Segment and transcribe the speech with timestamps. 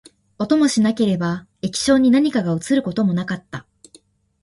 [0.39, 3.67] 音もしなければ、液晶に何かが写ることもなかった